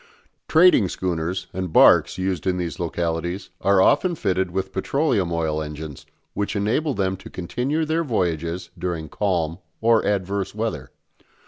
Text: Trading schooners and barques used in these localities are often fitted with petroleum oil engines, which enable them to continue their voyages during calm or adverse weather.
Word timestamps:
Trading 0.47 0.89
schooners 0.89 1.45
and 1.53 1.71
barques 1.71 2.17
used 2.17 2.47
in 2.47 2.57
these 2.57 2.79
localities 2.79 3.51
are 3.61 3.79
often 3.79 4.15
fitted 4.15 4.49
with 4.49 4.71
petroleum 4.73 5.31
oil 5.31 5.61
engines, 5.61 6.07
which 6.33 6.55
enable 6.55 6.95
them 6.95 7.15
to 7.17 7.29
continue 7.29 7.85
their 7.85 8.03
voyages 8.03 8.71
during 8.75 9.09
calm 9.09 9.59
or 9.79 10.03
adverse 10.03 10.55
weather. 10.55 10.89